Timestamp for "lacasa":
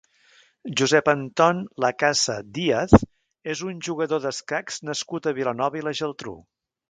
1.85-2.37